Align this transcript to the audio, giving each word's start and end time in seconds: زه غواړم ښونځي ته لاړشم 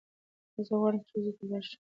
زه 0.67 0.73
غواړم 0.79 1.01
ښونځي 1.07 1.31
ته 1.37 1.43
لاړشم 1.49 1.81